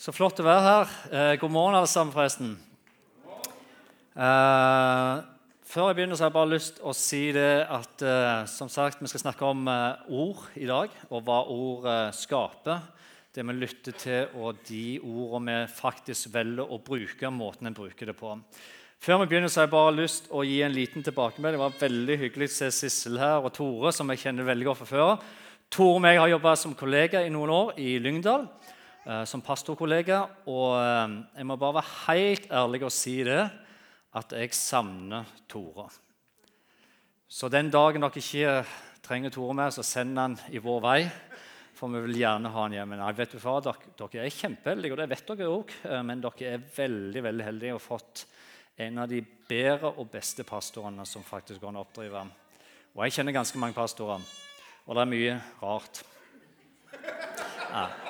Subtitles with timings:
[0.00, 0.92] Så flott å være her.
[1.12, 2.54] Eh, god morgen, alle sammen, forresten.
[4.16, 5.18] Eh,
[5.68, 8.70] før jeg begynner, så har jeg bare lyst til å si det at eh, som
[8.72, 12.80] sagt, vi skal snakke om eh, ord i dag, og hva ord eh, skaper.
[13.36, 18.08] Det vi lytter til, og de ordene vi faktisk velger å bruke, måten en bruker
[18.08, 18.32] det på.
[19.04, 21.60] Før vi begynner, så har jeg bare lyst til å gi en liten tilbakemelding.
[21.60, 24.80] Det var veldig hyggelig å se Sissel her, og Tore, som jeg kjenner veldig godt
[24.86, 25.30] fra før.
[25.68, 28.48] Tore og jeg har jobba som kollega i noen år i Lyngdal.
[29.06, 30.20] Eh, som pastorkollega.
[30.50, 33.42] Og eh, jeg må bare være helt ærlig og si det,
[34.20, 35.86] at jeg savner Tore.
[37.30, 38.54] Så den dagen dere ikke
[39.06, 40.98] trenger Tore mer, så send han i vår vei.
[41.78, 42.98] For vi vil gjerne ha han hjemme.
[43.00, 45.74] Nei, vet du hva, dere, er kjempeheldige, og det vet dere òg.
[45.88, 48.26] Eh, men dere er veldig veldig heldige og har fått
[48.80, 52.26] en av de bedre og beste pastorene som faktisk går an å oppdrive.
[52.96, 54.20] Og jeg kjenner ganske mange pastorer,
[54.84, 56.04] og det er mye rart.
[57.70, 58.09] Ja.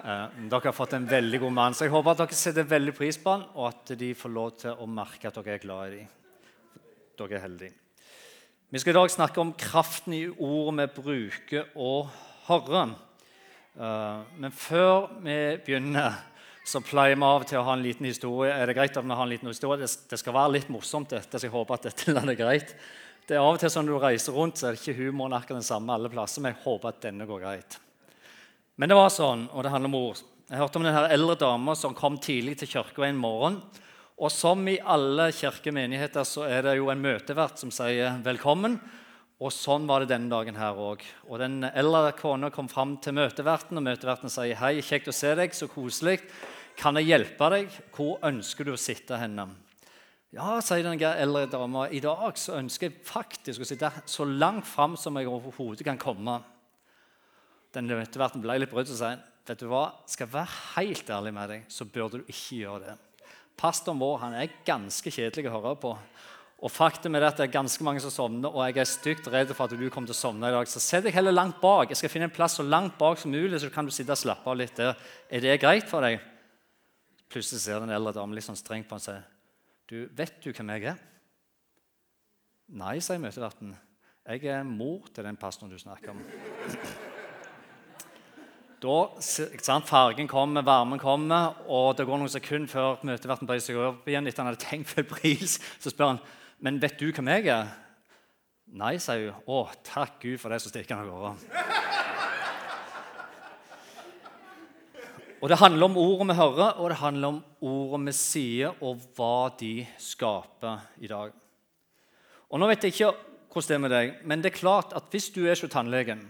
[0.00, 2.94] Eh, dere har fått en veldig god mann, så jeg håper at dere setter veldig
[2.96, 5.90] pris på han, og at de får lov til å merke at dere er glad
[5.90, 6.86] i dem.
[7.20, 7.76] Dere er heldige.
[8.70, 12.08] Vi skal i dag snakke om kraften i ordet vi bruker og
[12.46, 12.94] hører.
[13.76, 16.16] Eh, men før vi begynner,
[16.64, 18.54] så pleier vi av og til å ha en liten historie.
[18.54, 19.84] Er det greit at vi har en liten historie?
[19.84, 22.72] Det skal være litt morsomt, dette, så jeg håper at dette er greit.
[23.26, 25.36] Det er av og til sånn Når du reiser rundt, så er det ikke humoren
[25.36, 27.80] akkurat den samme alle plasser, men jeg håper at denne går greit.
[28.80, 30.20] Men det var sånn, og det handler om ord.
[30.48, 33.58] Jeg hørte om denne eldre dama som kom tidlig til kirka en morgen.
[34.16, 38.78] Og som i alle kirkemenigheter så er det jo en møtevert som sier 'velkommen'.
[39.40, 41.02] Og sånn var det denne dagen her òg.
[41.28, 45.34] Og den eldre kona kom fram til møteverten, og møteverten sier 'Hei, kjekt å se
[45.34, 45.52] deg.
[45.52, 46.20] Så koselig.
[46.74, 47.68] Kan jeg hjelpe deg?
[47.92, 49.56] Hvor ønsker du å sitte henne?'
[50.32, 51.86] Ja, sier den eldre dama.
[51.90, 55.98] I dag så ønsker jeg faktisk å sitte så langt fram som jeg overhodet kan
[55.98, 56.42] komme
[57.74, 59.14] den møteverten ble litt brydd og sa
[59.50, 62.82] vet du hva, skal jeg være helt ærlig med deg, så burde du ikke gjøre
[62.84, 62.96] det.
[63.58, 65.94] Pastoren vår han er ganske kjedelig å høre på.
[66.60, 69.52] Og faktum er at det er ganske mange som sovner, og jeg er stygt redd
[69.56, 70.68] for at du kommer til å sovne i dag.
[70.68, 71.88] Så sett deg heller langt bak.
[71.88, 74.20] Jeg skal finne en plass så langt bak som mulig, så kan du sitte og
[74.20, 74.92] slappe av litt der.
[75.32, 76.20] Er det greit for deg?
[77.32, 79.24] Plutselig ser den eldre damen litt sånn strengt på ham og sier,
[79.90, 81.00] du, vet du hvem jeg er?
[82.80, 83.72] Nei, sier møteverten.
[84.30, 87.08] Jeg er mor til den pastoren du snakker om.
[88.80, 93.76] Da, sant, Fargen kommer, varmen kommer, og det går noen sekunder før møteverten bøyer seg
[93.76, 94.24] opp igjen.
[94.26, 96.22] etter han hadde tenkt febrils, Så spør han
[96.60, 97.70] men vet du hvem jeg er.
[98.76, 99.44] Nei, sier hun.
[99.48, 101.36] Å, takk Gud for det, så stikker han av gårde.
[105.40, 109.00] Og Det handler om ordene vi hører, og det handler om ordene vi sier, og
[109.16, 111.32] hva de skaper i dag.
[112.52, 113.14] Og Nå vet jeg ikke
[113.50, 116.26] hvordan det er med deg, men det er klart at hvis du er hos tannlegen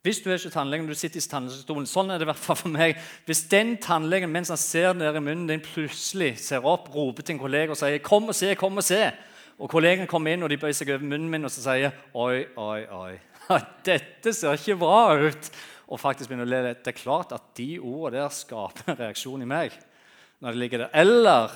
[0.00, 2.56] hvis du er ikke tannlegen, du sitter i tannlegestolen Sånn er det i hvert fall
[2.56, 2.96] for meg.
[3.26, 7.36] Hvis den tannlegen mens han ser ned i munnen din, plutselig ser opp, roper til
[7.36, 9.12] en kollega og sier 'Kom og se, kom og se',
[9.60, 12.46] og kollegaen kommer inn og de bøyer seg over munnen min og så sier 'Oi,
[12.56, 13.18] oi, oi'.
[13.84, 15.50] Dette ser ikke bra ut.
[15.90, 16.74] Og faktisk begynner å le.
[16.74, 19.72] Det er klart at de ordene der skaper en reaksjon i meg.
[20.40, 20.90] når det ligger der.
[20.94, 21.50] Eller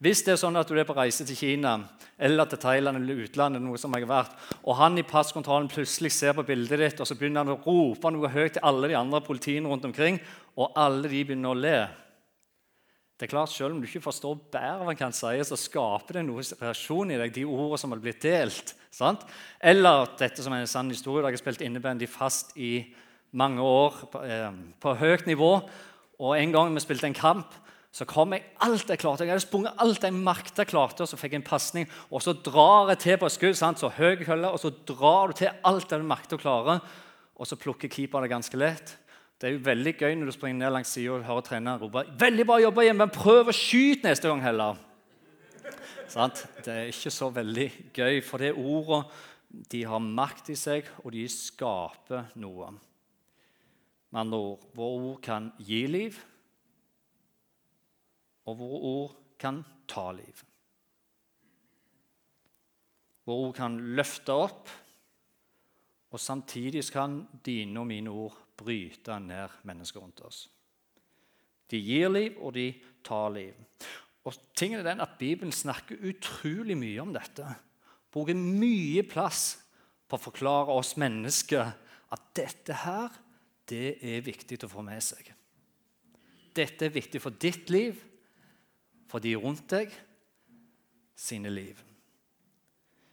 [0.00, 1.74] hvis det er sånn at du er på reise til Kina
[2.20, 6.12] eller til Thailand eller utlandet, noe som jeg har vært, og han i passkontrollen plutselig
[6.16, 8.96] ser på bildet ditt og så begynner han å rope noe høyt til alle de
[8.96, 10.20] andre politiene rundt omkring,
[10.56, 11.80] og alle de begynner å le
[13.20, 16.16] det er klart, Selv om du ikke forstår bedre hva han kan si, så skaper
[16.16, 18.72] det noe reaksjon i deg, de ordene som har blitt delt.
[18.88, 19.26] Sant?
[19.60, 21.26] Eller dette som er en sann historie.
[21.28, 22.86] Jeg har spilt innebandy fast i
[23.36, 24.48] mange år på, eh,
[24.80, 25.68] på høyt nivå.
[26.18, 27.52] Og En gang vi spilte en kamp,
[27.90, 29.24] så kom jeg alt jeg klarte.
[29.26, 31.88] Jeg hadde sprunget alt jeg makta klarte, og så fikk jeg en pasning.
[32.14, 33.82] Og så drar jeg til på et skudd, sant?
[33.82, 36.76] så høy kølle, og så drar du til alt det du makter å klare.
[37.34, 38.94] Og så plukker keeper det ganske lett.
[39.40, 42.04] Det er jo veldig gøy når du springer ned langs sida og hører treneren rope
[42.20, 44.78] 'Veldig bra jobba igjen, men prøv å skyte neste gang heller'.
[46.06, 46.46] Sant?
[46.64, 49.04] Det er ikke så veldig gøy, for det ordet
[49.70, 52.70] de har makt i seg, og de skaper noe.
[54.10, 56.18] Med andre ord, våre ord kan gi liv,
[58.50, 60.44] og våre ord kan ta liv.
[63.26, 64.70] Våre ord kan løfte opp,
[66.10, 70.48] og samtidig kan dine og mine ord bryte ned mennesker rundt oss.
[71.70, 72.72] De gir liv, og de
[73.06, 73.54] tar liv.
[74.26, 77.46] Og tingen er den at Bibelen snakker utrolig mye om dette.
[78.10, 79.60] Bruker mye plass
[80.10, 81.70] på å forklare oss mennesker
[82.10, 83.14] at dette her,
[83.70, 85.30] det er viktig å få med seg.
[86.58, 88.00] Dette er viktig for ditt liv,
[89.10, 89.90] for de rundt deg
[91.18, 91.80] sine liv.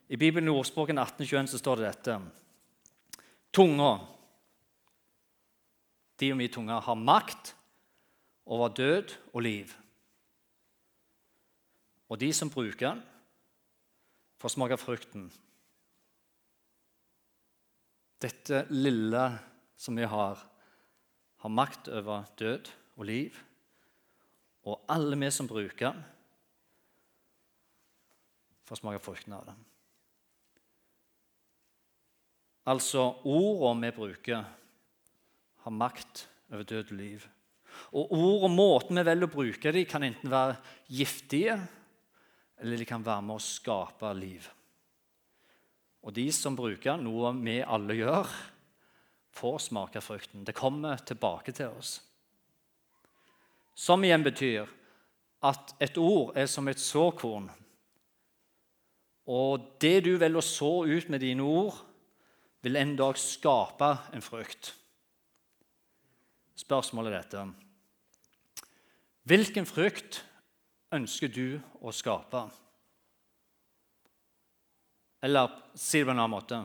[0.07, 2.19] I Bibelen i ordspråken 1821 så står det dette.
[3.51, 3.97] Tunga,
[6.21, 7.51] de og mi tunge, har makt
[8.45, 9.73] over død og liv.
[12.07, 13.01] Og de som bruker den,
[14.38, 15.25] får smake frukten.
[18.21, 19.25] Dette lille
[19.77, 20.39] som vi har,
[21.41, 23.35] har makt over død og liv.
[24.67, 26.03] Og alle vi som bruker den,
[28.67, 29.59] får smake frukten av den.
[32.67, 34.43] Altså ordene vi bruker,
[35.63, 37.23] har makt over død og liv.
[37.95, 40.57] Og ord og måten vi velger å bruke dem, kan enten være
[40.91, 41.55] giftige,
[42.59, 44.49] eller de kan være med å skape liv.
[46.03, 48.35] Og de som bruker noe vi alle gjør,
[49.37, 50.43] får smake frukten.
[50.43, 51.97] Det kommer tilbake til oss.
[53.77, 54.65] Som igjen betyr
[55.45, 57.45] at et ord er som et såkorn.
[59.29, 61.75] Og det du velger å så ut med dine ord,
[62.65, 64.71] vil en dag skape en frukt.
[66.57, 67.44] Spørsmålet er dette
[69.27, 70.24] Hvilken frukt
[70.95, 72.47] ønsker du å skape?
[75.21, 76.63] Eller si det på en annen måte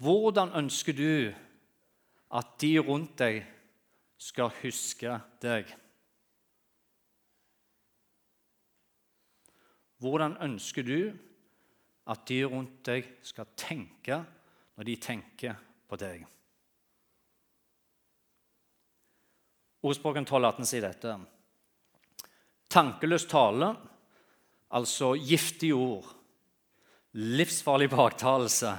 [0.00, 1.30] Hvordan ønsker du
[2.34, 3.42] at de rundt deg
[4.20, 5.70] skal huske deg?
[10.00, 10.96] Hvordan ønsker du
[12.10, 14.18] at de rundt deg skal tenke
[14.78, 15.58] når de tenker
[15.90, 16.22] på deg.
[19.80, 21.14] Ordspråken 1218 sier dette.
[22.70, 23.70] Tankeløs tale,
[24.76, 26.10] altså giftige ord,
[27.16, 28.74] livsfarlig baktalelse.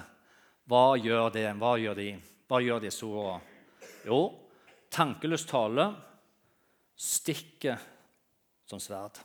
[0.69, 1.47] Hva gjør det?
[1.59, 2.11] Hva gjør de?
[2.47, 3.47] Hva gjør disse ordene?
[4.05, 4.21] Jo,
[4.91, 5.88] tankeløs tale
[7.01, 7.79] stikker
[8.69, 9.19] som sverd.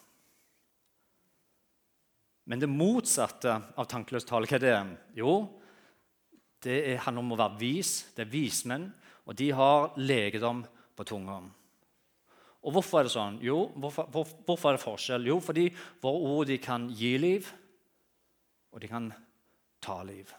[2.46, 4.76] Men det motsatte av tankeløs tale, hva er det?
[5.18, 5.34] Jo,
[6.62, 7.92] det handler om å være vis.
[8.14, 8.86] Det er vismenn,
[9.26, 10.62] og de har legedom
[10.96, 11.40] på tunga.
[12.66, 13.38] Og Hvorfor er det sånn?
[13.46, 15.28] Jo, hvorfor, hvor, hvorfor er det forskjell?
[15.30, 15.68] Jo, fordi
[16.02, 17.50] våre ord de kan gi liv,
[18.74, 19.10] og de kan
[19.82, 20.32] ta liv.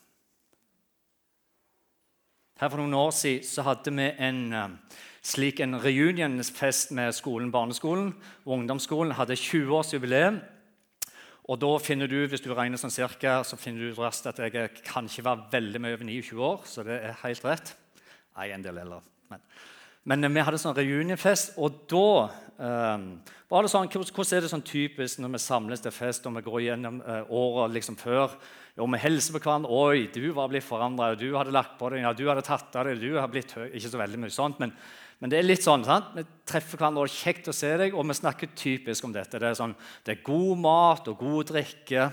[2.58, 4.98] Her For noen år siden så hadde vi en uh,
[5.28, 8.14] slik en reunionfest med skolen, barneskolen
[8.46, 9.16] og ungdomsskolen.
[9.18, 10.40] hadde 20-årsjubileum.
[11.48, 14.70] Og da finner du, Hvis du regner sånn cirka, så finner du raskt at jeg
[14.84, 16.62] kan ikke være veldig mye over 29 år.
[16.66, 17.76] Så det er helt rett.
[18.38, 19.02] Nei, en del eldre.
[20.08, 22.30] Men, men vi hadde sånn reunionfest, og da
[22.64, 23.08] um,
[23.50, 26.46] var det sånn, Hvordan er det sånn typisk når vi samles til fest og vi
[26.46, 28.38] går gjennom uh, året liksom før?
[28.78, 29.72] Jo, Vi hilser på hverandre.
[29.72, 31.16] 'Oi, du var blitt forandra.
[31.16, 32.04] Du hadde lagt på deg.
[32.06, 33.02] Ja, du hadde tatt av deg.
[33.02, 34.76] Du har blitt høy.' Ikke så veldig mye sånt, men
[35.18, 36.12] men det er litt sånn, sant?
[36.14, 39.16] vi treffer hverandre, og det er kjekt å se deg, og vi snakker typisk om
[39.16, 39.40] dette.
[39.42, 39.74] Det er, sånn,
[40.06, 42.04] det er god mat og god drikke,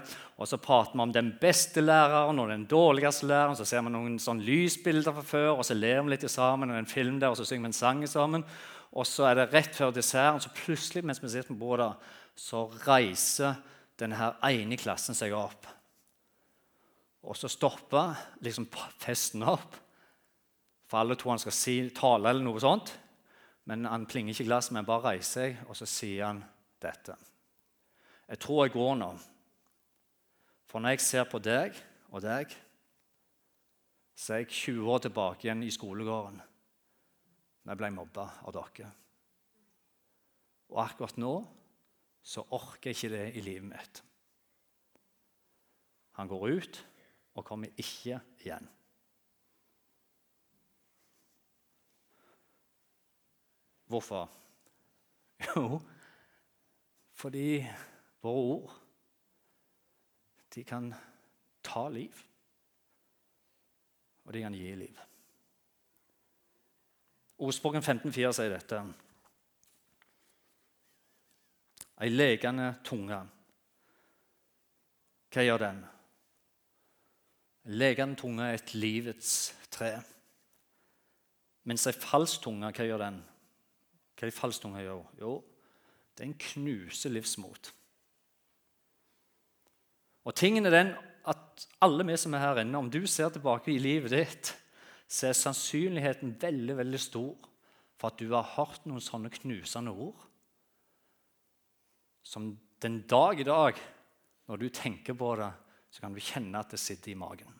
[0.41, 3.59] og så prater vi om den beste læreren og den dårligste læreren.
[3.59, 6.81] Så ser vi noen sånn lysbilder fra før, og så ler vi litt sammen, og
[6.81, 8.49] en film der, og så synger vi en sang sammen.
[8.97, 11.93] Og så er det rett før desserten, så plutselig mens vi sitter på bordet,
[12.41, 13.61] så reiser
[14.00, 15.69] denne ene klassen seg opp.
[17.25, 18.67] Og så stopper liksom
[19.03, 19.84] festen opp.
[20.89, 22.93] For alle tror han skal si, tale eller noe sånt.
[23.69, 26.43] Men han plinger ikke glass, men bare reiser seg, og så sier han
[26.85, 27.17] dette.
[28.29, 29.11] Jeg tror jeg går nå.
[30.69, 31.77] For når jeg ser på deg
[32.11, 32.53] og deg,
[34.15, 36.43] så er jeg 20 år tilbake igjen i skolegården
[37.65, 38.91] da jeg ble mobba av dere.
[40.75, 41.33] Og akkurat nå
[42.25, 44.00] så orker jeg ikke det i livet mitt.
[46.21, 46.81] Han går ut
[47.35, 48.69] og kommer ikke igjen.
[53.87, 54.31] Hvorfor?
[55.45, 55.81] Jo,
[57.12, 57.67] fordi
[58.23, 58.81] våre ord
[60.55, 60.93] de kan
[61.62, 62.21] ta liv,
[64.25, 65.00] og de kan gi liv.
[67.38, 68.79] Ordspråken 15,4 sier dette.
[72.05, 73.19] Ei lekende tunge.
[75.35, 75.83] Hva gjør den?
[77.64, 79.35] En lekende tunge er et livets
[79.75, 79.93] tre.
[81.64, 83.23] Mens ei falsk tunge, hva gjør den?
[84.14, 85.06] Hva det falstunga gjør?
[85.21, 85.33] Jo,
[86.18, 87.73] den knuser livsmot.
[90.25, 90.92] Og tingen er den
[91.28, 94.52] at alle vi som er her inne, om du ser tilbake i livet ditt,
[95.09, 97.50] så er sannsynligheten veldig veldig stor
[98.00, 100.25] for at du har hørt noen sånne knusende ord
[102.25, 103.78] som den dag i dag,
[104.49, 105.50] når du tenker på det,
[105.92, 107.52] så kan du kjenne at det sitter i magen.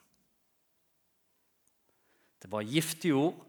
[2.41, 3.45] Det var giftige ord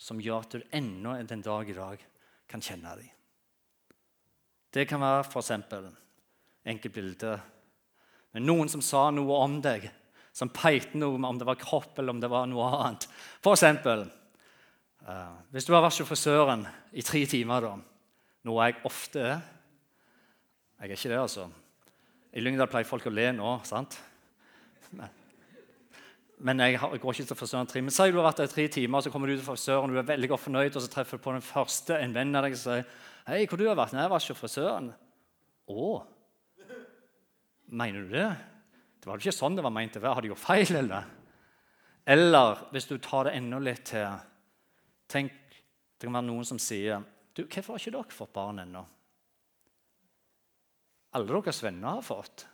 [0.00, 2.02] som gjør at du ennå den dag i dag
[2.50, 3.08] kan kjenne dem.
[4.70, 5.50] Det kan være f.eks.
[6.66, 7.38] enkelt bilde
[8.34, 9.88] med noen som sa noe om deg,
[10.32, 13.08] som pekte noe om det var kropp eller om det var noe annet.
[13.42, 14.06] Eksempel,
[15.00, 17.70] Uh, hvis du har vært hos frisøren i tre timer, da,
[18.44, 19.40] noe jeg ofte er
[20.80, 21.42] Jeg er ikke det, altså.
[22.32, 23.98] I Lyngdal pleier folk å le nå, sant?
[24.96, 25.10] Men,
[26.40, 27.82] men jeg, går ikke til frisøren tre.
[27.84, 29.96] Men Si du har vært der i tre timer, så kommer du til frisøren, og
[29.96, 32.46] du er veldig godt fornøyd, og så treffer du på den første en venn av
[32.46, 32.84] deg som sier
[33.26, 34.94] 'Hei, hvor du har vært?' 'Nei, jeg var ikke frisøren.'
[35.68, 36.06] 'Å,
[37.68, 38.36] mener du det?'
[39.00, 40.14] Det var jo ikke sånn det var meint å være.
[40.14, 41.04] Har de gjort feil, eller?
[42.06, 44.08] Eller hvis du tar det enda litt til
[45.08, 45.32] Tenk,
[46.00, 47.04] Det kan være noen som sier
[47.34, 48.86] du, 'Hvorfor har ikke dere fått barn ennå?'
[51.12, 52.46] Alle deres venner har fått.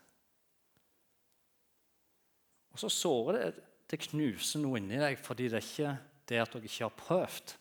[2.73, 5.95] Og så sårer det Det knuser noe inni deg fordi det er ikke
[6.27, 7.55] det at dere ikke har prøvd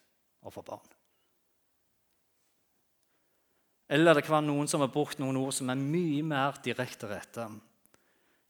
[0.46, 0.92] å få barn.
[3.90, 7.10] Eller det kan være noen som har brukt noen ord som er mye mer direkte
[7.10, 7.46] rette.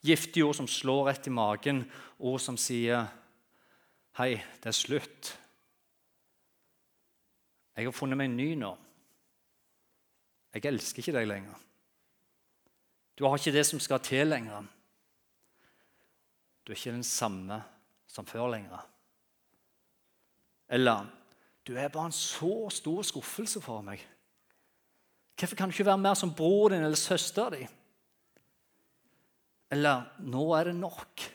[0.06, 1.84] Giftige ord som slår rett i magen,
[2.20, 3.08] ord som sier
[4.16, 5.36] 'Hei, det er slutt'.
[7.76, 8.78] Jeg har funnet meg en ny nå.
[10.54, 11.56] Jeg elsker ikke deg lenger.
[13.18, 14.64] Du har ikke det som skal til lenger.
[16.66, 17.62] Du er ikke den samme
[18.10, 18.82] som før lenger.
[20.74, 21.06] Eller
[21.66, 24.02] du er bare en så stor skuffelse for meg.
[25.38, 27.70] Hvorfor kan du ikke være mer som bror din eller søster din?
[29.72, 31.32] Eller 'Nå er det nok'.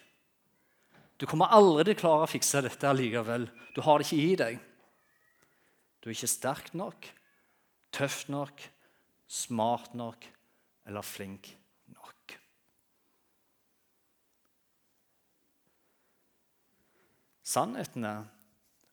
[1.21, 3.51] Du kommer aldri til å klare å fikse dette allikevel.
[3.75, 4.61] Du har det ikke i deg.
[6.01, 7.09] Du er ikke sterk nok,
[7.93, 8.63] tøff nok,
[9.29, 10.25] smart nok
[10.87, 11.51] eller flink
[11.93, 12.39] nok.
[17.51, 18.27] Sannheten er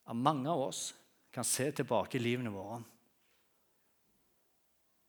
[0.07, 0.89] at mange av oss
[1.33, 2.79] kan se tilbake i livene våre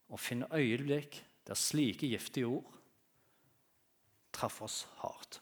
[0.08, 2.74] og finne øyeblikk der slike giftige ord
[4.32, 5.40] traff oss hardt.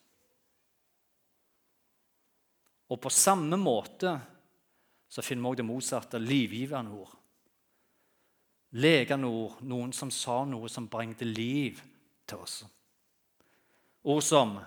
[2.86, 4.12] Og på samme måte
[5.10, 7.12] så finner vi òg det motsatte livgivende ord.
[8.76, 11.80] Legende ord, noen som sa noe som bringte liv
[12.26, 12.62] til oss.
[14.04, 14.58] Ord som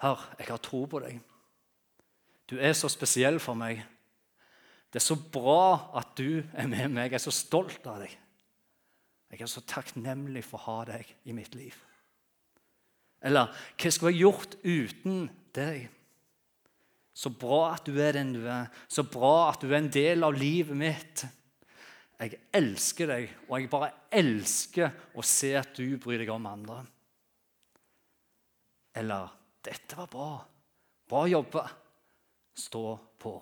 [0.00, 1.20] 'Hør, jeg har tro på deg.
[2.54, 3.82] Du er så spesiell for meg.'
[4.92, 7.10] 'Det er så bra at du er med meg.
[7.10, 8.14] Jeg er så stolt av deg.'
[9.32, 11.80] 'Jeg er så takknemlig for å ha deg i mitt liv.'
[13.20, 15.88] Eller 'Hva skulle jeg gjort uten deg?'
[17.14, 18.66] Så bra at du er den du er.
[18.88, 21.24] Så bra at du er en del av livet mitt.
[22.18, 26.84] Jeg elsker deg, og jeg bare elsker å se at du bryr deg om andre.
[28.94, 29.30] Eller
[29.62, 30.44] 'Dette var bra.
[31.08, 31.83] Bra jobba.
[32.54, 33.40] Stå på.'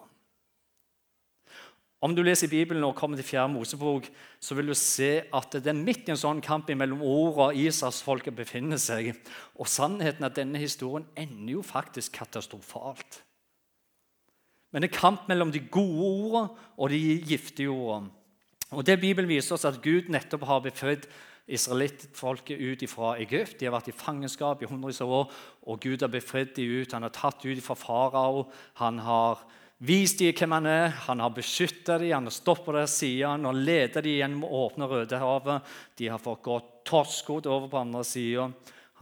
[2.02, 3.48] Om du leser Bibelen og kommer til 4.
[3.48, 4.08] Mosebok,
[4.42, 8.34] så vil du se at det er midt i en sånn kamp mellom orda Israelsfolket
[8.34, 9.12] befinner seg.
[9.54, 13.20] Og sannheten at denne historien ender jo faktisk katastrofalt.
[14.72, 18.10] Men det er kamp mellom de gode ordene og de giftige ordene.
[18.72, 21.06] Og det Bibelen viser oss at Gud nettopp har befridd
[21.46, 23.58] israelittfolket ut fra Egypt.
[23.58, 25.32] De har vært i fangenskap i hundrevis av år,
[25.66, 26.94] og Gud har befridd dem ut.
[26.94, 28.46] Han har tatt ut fra farao.
[28.80, 29.42] Han har
[29.82, 33.26] vist dem hvem han er, han har beskytta dem, han har stått på deres side
[33.26, 35.72] han har ledet dem gjennom åpne Rødehavet.
[35.98, 38.50] De har fått gått torskhodet over på andre sida.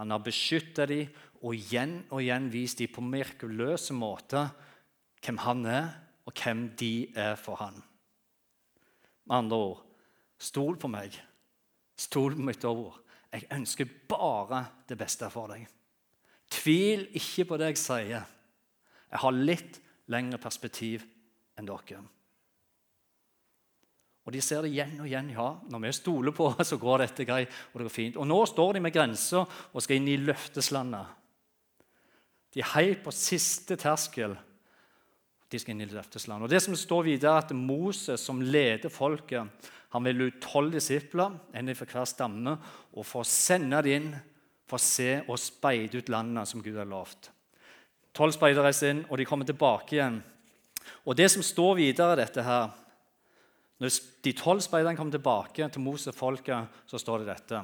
[0.00, 4.50] Han har beskytta dem og igjen og igjen vist dem på mirakuløse måter
[5.20, 5.88] hvem han er,
[6.24, 7.76] og hvem de er for han.
[9.28, 9.80] Med andre ord
[10.40, 11.16] stol på meg.
[12.00, 12.96] Stol på mitt ord.
[13.30, 15.66] Jeg ønsker bare det beste for deg.
[16.50, 18.24] Tvil ikke på det jeg sier.
[19.10, 19.78] Jeg har litt
[20.10, 21.04] lengre perspektiv
[21.58, 22.00] enn dere.
[24.26, 25.30] Og De ser det igjen og igjen.
[25.34, 27.48] ja, Når vi stoler på så går dette greit.
[27.72, 28.16] Og det går fint.
[28.16, 31.16] Og nå står de med grensa og skal inn i løfteslandet.
[32.54, 34.34] De er helt på siste terskel.
[35.50, 36.46] De skal inn i løfteslandet.
[36.46, 40.74] Og det som står videre, er at Moses, som leder folket, han vil ut tolv
[40.74, 42.56] disipler, en fra hver stamme,
[42.94, 44.10] og for å sende dem inn
[44.70, 47.32] for å se og speide ut landene som Gud har lovt.
[48.14, 50.20] Tolv speidere reiser inn, og de kommer tilbake igjen.
[51.06, 52.70] Og det som står videre dette her,
[53.80, 57.60] Når de tolv speiderne kommer tilbake til Moses-folket, så står det dette.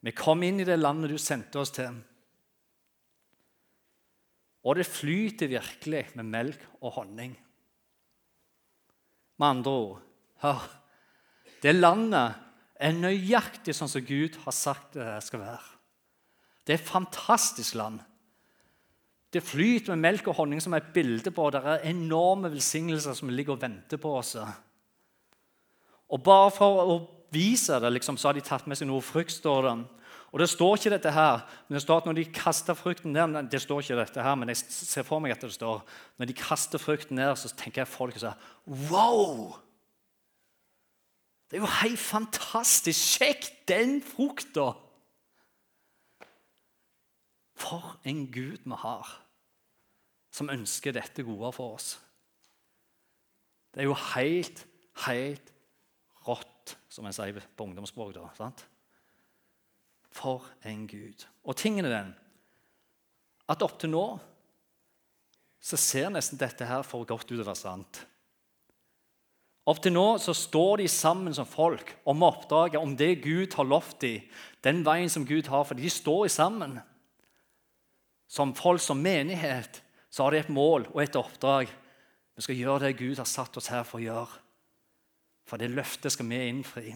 [0.00, 1.98] Vi kom inn i det landet du sendte oss til.
[4.64, 7.36] Og det flyter virkelig med melk og honning.
[9.36, 10.00] Med andre ord
[10.46, 10.64] hør,
[11.62, 12.42] Det landet
[12.76, 15.72] er nøyaktig sånn som Gud har sagt det skal være.
[16.66, 18.00] Det er et fantastisk land.
[19.32, 23.16] Det flyter med melk og honning som er et bilde på det er enorme velsignelser
[23.16, 24.36] som ligger og venter på oss.
[26.06, 26.96] Og Bare for å
[27.34, 29.34] vise det liksom, så har de tatt med seg noe frukt.
[29.34, 29.76] står det.
[30.32, 33.50] Og Det står ikke dette her, men det står at når de kaster frukten ned
[33.50, 35.82] Det står ikke dette her, men jeg ser for meg at det står
[36.18, 38.34] når de kaster frukten ned, så tenker jeg folk og sier
[38.90, 39.65] Wow!
[41.50, 42.98] Det er jo helt fantastisk!
[43.16, 44.72] Sjekk den frukta!
[47.56, 49.12] For en Gud vi har,
[50.30, 51.94] som ønsker dette gode for oss.
[53.72, 54.66] Det er jo helt,
[55.06, 55.52] helt
[56.26, 58.14] rått, som en sier på ungdomsspråk.
[58.16, 58.66] da, sant?
[60.12, 61.26] For en Gud.
[61.44, 62.14] Og tingen er den
[63.48, 64.06] at opp til nå
[65.62, 68.02] så ser nesten dette her for godt ut til å være sant.
[69.66, 73.66] Opp til nå så står de sammen som folk om oppdraget, om det Gud har
[73.66, 74.22] lovt dem,
[74.62, 76.78] den veien som Gud har, for de står sammen.
[78.30, 81.70] Som folk, som menighet, så har de et mål og et oppdrag.
[82.36, 84.40] Vi skal gjøre det Gud har satt oss her for å gjøre.
[85.46, 86.94] For det løftet skal vi innfri.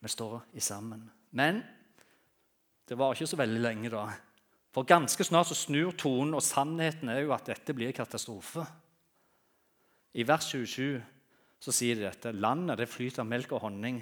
[0.00, 1.04] Vi står i sammen.
[1.36, 1.62] Men
[2.88, 4.06] det var ikke så veldig lenge da.
[4.76, 8.66] For ganske snart så snur tonen, og sannheten er jo at dette blir katastrofe.
[10.16, 11.02] I vers 27
[11.60, 12.32] så sier de dette.
[12.32, 14.00] Landet det flyter av melk og honning.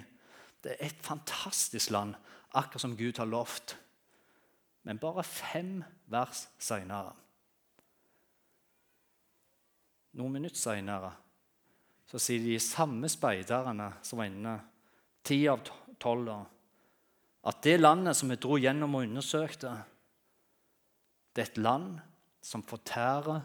[0.63, 2.15] Det er et fantastisk land,
[2.55, 3.75] akkurat som Gud har lovt.
[4.87, 5.79] Men bare fem
[6.11, 7.15] vers seinere
[10.15, 11.09] Noen minutter seinere
[12.07, 14.53] så sier de samme speiderne som var inne,
[15.25, 15.59] ti av
[15.99, 16.29] tolv,
[17.49, 19.73] at det landet som vi dro gjennom og undersøkte,
[21.35, 21.97] det er et land
[22.45, 23.41] som fortærer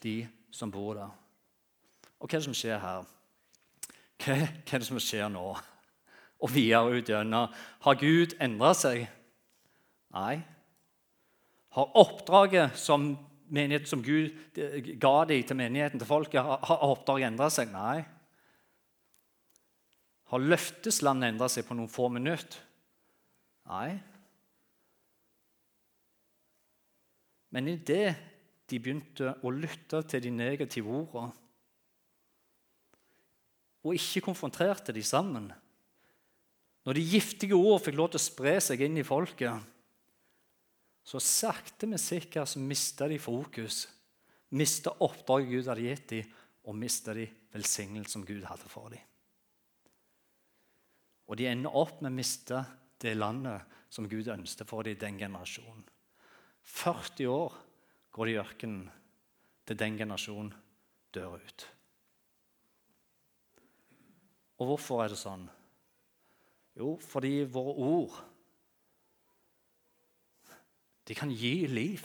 [0.00, 0.16] de
[0.54, 1.12] som bor der.
[2.24, 3.04] Og hva er det som skjer her?
[4.24, 5.44] Hva, hva er det som skjer nå?
[6.40, 7.52] Og videre ut gjennom.
[7.84, 9.04] Har Gud endra seg?
[10.16, 10.38] Nei.
[11.76, 13.10] Har oppdraget som,
[13.52, 14.32] menighet, som Gud
[15.02, 17.68] ga dem til menigheten, til folket, har oppdraget endra seg?
[17.74, 18.00] Nei.
[20.32, 22.56] Har løfteslandet endra seg på noen få minutter?
[23.68, 23.98] Nei.
[27.52, 28.16] Men idet
[28.72, 31.43] de begynte å lytte til de negative ordene,
[33.84, 35.50] og ikke konfronterte de sammen
[36.84, 39.56] Når de giftige ord fikk lov til å spre seg inn i folket,
[41.04, 43.86] så sakte, men sikkert så mista de fokus,
[44.56, 49.00] mista oppdraget Gud hadde gitt dem, og mista de velsignelsen som Gud hadde for dem.
[51.28, 52.60] Og de ender opp med å miste
[53.00, 55.84] det landet som Gud ønsket for dem i den generasjonen.
[56.64, 57.56] 40 år
[58.12, 58.84] går de i ørkenen
[59.68, 60.52] til den generasjonen
[61.16, 61.66] dør ut.
[64.60, 65.44] Og hvorfor er det sånn?
[66.78, 68.22] Jo, fordi våre ord
[71.04, 72.04] de kan gi liv.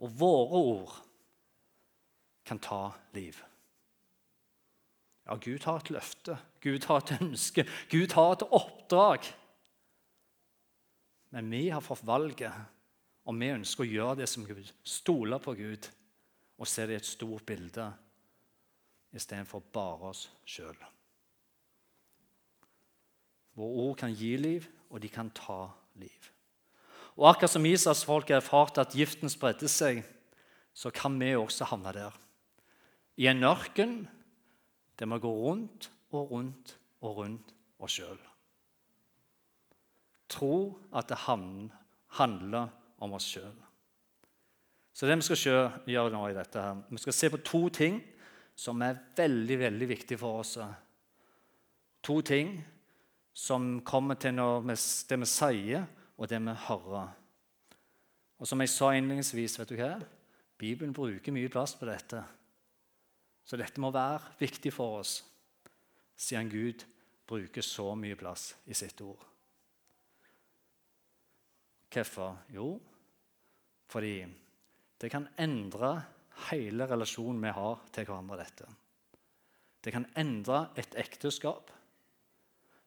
[0.00, 0.96] Og våre ord
[2.48, 3.36] kan ta liv.
[5.28, 9.28] Ja, Gud har et løfte, Gud har et ønske, Gud har et oppdrag.
[11.30, 12.50] Men vi har fått valget,
[13.28, 14.72] og vi ønsker å gjøre det som Gud.
[14.82, 15.86] Stole på Gud
[16.58, 17.86] og se det i et stort bilde
[19.16, 20.76] istedenfor bare oss sjøl.
[23.58, 25.68] Våre ord kan gi liv, og de kan ta
[25.98, 26.30] liv.
[27.18, 30.04] Og akkurat som Isas folk erfarte at giften spredte seg,
[30.72, 32.14] så kan vi også havne der.
[33.20, 34.08] I en ørken
[34.98, 38.18] der vi går rundt og rundt og rundt oss sjøl.
[40.30, 42.70] Tro at det handler
[43.00, 43.56] om oss sjøl.
[44.94, 48.02] Så det vi skal gjøre nå i dette her, Vi skal se på to ting
[48.60, 50.58] som er veldig, veldig viktig for oss.
[52.04, 52.58] To ting
[53.32, 54.76] som kommer til vi,
[55.08, 55.86] det vi sier,
[56.20, 57.14] og det vi hører.
[58.40, 59.94] Og som jeg sa innledningsvis, vet du hva?
[60.60, 62.20] Bibelen bruker mye plass på dette.
[63.44, 65.20] Så dette må være viktig for oss,
[66.20, 66.84] siden Gud
[67.28, 69.24] bruker så mye plass i sitt ord.
[71.90, 72.36] Hvorfor?
[72.52, 72.74] Jo,
[73.90, 74.14] fordi
[75.00, 75.96] det kan endre
[76.50, 78.36] hele relasjonen vi har til hverandre.
[78.36, 78.66] dette.
[79.84, 81.70] Det kan endre et ekteskap.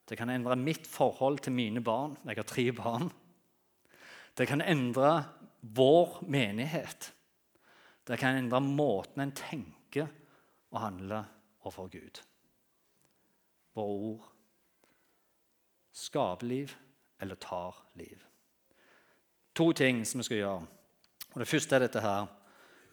[0.05, 2.17] Det kan endre mitt forhold til mine barn.
[2.25, 3.11] Jeg har tre barn.
[4.37, 5.23] Det kan endre
[5.61, 7.13] vår menighet.
[8.07, 10.07] Det kan endre måten en tenker
[10.71, 11.23] og handler
[11.63, 12.21] overfor Gud.
[13.73, 14.29] Våre ord
[15.93, 16.73] skaper liv
[17.21, 18.19] eller tar liv.
[19.55, 20.67] To ting som vi skal gjøre.
[21.33, 22.27] Og Det første er dette her.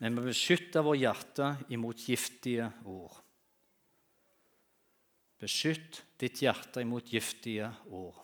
[0.00, 3.18] Vi må beskytte vårt hjerte imot giftige ord.
[5.40, 8.16] Beskytt ditt hjerte imot giftige ord.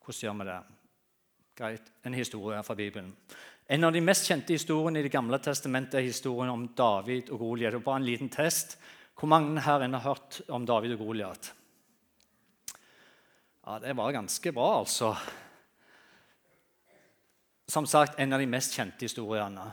[0.00, 0.56] Hvordan gjør vi det?
[1.56, 3.12] Greit, En historie fra Bibelen.
[3.68, 7.40] En av de mest kjente historiene i Det gamle testamentet er historien om David og
[7.40, 7.82] Goliat.
[7.84, 8.78] Bare en liten test.
[9.18, 11.52] Hvor mange her har hørt om David og Goliat?
[13.66, 15.16] Ja, det var ganske bra, altså.
[17.68, 19.72] Som sagt, en av de mest kjente historiene.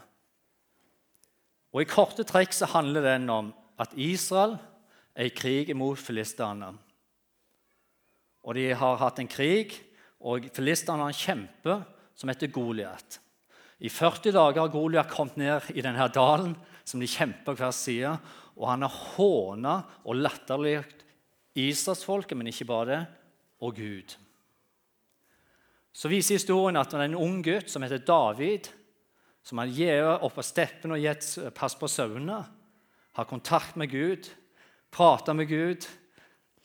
[1.73, 3.49] Og I korte trekk så handler den om
[3.81, 4.59] at Israel
[5.17, 6.69] er i krig mot filistene.
[8.43, 9.73] Og de har hatt en krig,
[10.23, 11.79] og filistene har en kjempe
[12.15, 13.17] som heter Goliat.
[13.83, 16.53] I 40 dager har Goliat kommet ned i denne dalen
[16.85, 18.11] som de kjemper hver side.
[18.53, 21.01] Og han har håna og latterliggjort
[21.57, 23.01] Israelsfolket, men ikke bare det,
[23.63, 24.15] og Gud.
[25.93, 28.69] Så viser historien at det er en ung gutt som heter David,
[29.43, 32.39] som har gitt opp av steppen og gitt pass på sauene,
[33.13, 34.29] har kontakt med Gud,
[34.93, 35.85] prata med Gud,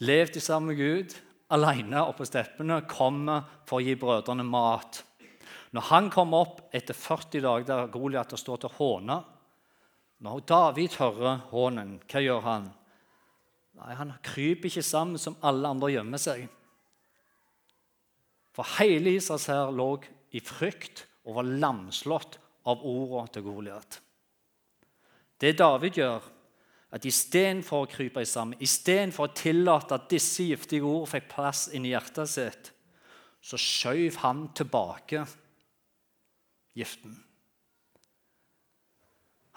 [0.01, 1.17] levd sammen med Gud,
[1.53, 5.03] alene oppe på steppene, kommer for å gi brødrene mat.
[5.77, 9.19] Når han kommer opp etter 40 dager der Goliat stått og håna
[10.25, 12.71] Når David hører hånen, hva gjør han?
[13.79, 16.49] Nei, Han kryper ikke sammen som alle andre gjemmer seg.
[18.57, 19.93] For hele Israels hær lå
[20.35, 24.01] i frykt og var lamslått av ordene til Goliat.
[25.39, 26.27] Det David gjør,
[26.89, 31.93] at istedenfor å krype sammen, istedenfor å tillate at disse giftige ord fikk plass inni
[31.93, 32.71] hjertet sitt,
[33.45, 35.27] så skjøv han tilbake
[36.79, 37.13] giften.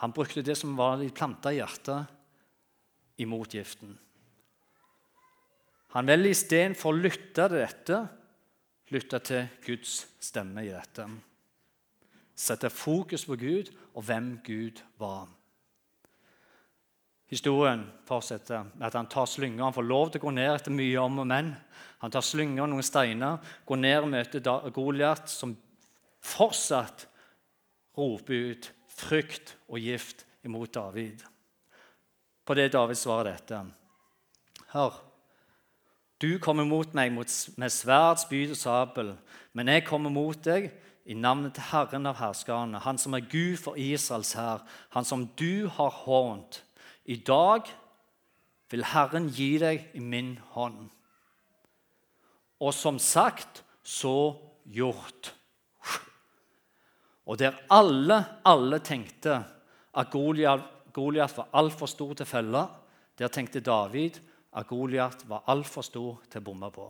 [0.02, 2.10] Han brukte det som var planta i hjertet,
[3.22, 3.94] imot giften.
[5.94, 8.00] Han velger istedenfor lytte til dette,
[8.92, 11.06] lytte til Guds stemme i dette.
[12.36, 15.30] Sette fokus på Gud og hvem Gud var.
[17.32, 19.64] Historien fortsetter med at han tar slynger.
[19.64, 21.54] Han får lov til å gå ned etter mye om og men.
[22.04, 25.54] Han tar slynger og noen steiner, går ned og møter Goliat, som
[26.22, 27.06] fortsatt
[27.98, 31.24] roper ut frykt og gift imot David.
[32.44, 33.62] På det David svarer dette.
[34.74, 35.00] Hør,
[36.22, 39.16] du kommer mot meg med sverd, spyd og sabel,
[39.58, 40.68] men jeg kommer mot deg
[41.12, 44.64] i navnet til Herren av herskerne, Han som er Gud for Israels hær,
[44.96, 46.64] Han som du har hånt.
[47.06, 47.68] I dag
[48.72, 50.88] vil Herren gi deg i min hånd.
[52.62, 55.34] Og som sagt, så gjort.
[57.26, 59.42] Og der alle, alle tenkte
[59.98, 62.68] at Goliat var altfor stor til felle,
[63.18, 64.22] der tenkte David
[64.54, 66.88] at Goliat var altfor stor til å bomme på.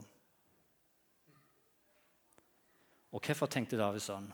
[3.12, 4.30] Og hvorfor tenkte David sånn?